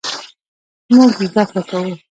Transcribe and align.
مونږ 0.95 1.11
زده 1.27 1.43
کړه 1.49 1.61
کوو 1.69 1.91